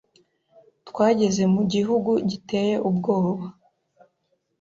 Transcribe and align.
Twageze 0.89 1.43
mu 1.53 1.61
gihugu 1.73 2.11
giteye 2.29 2.75
ubwoba 2.89 3.45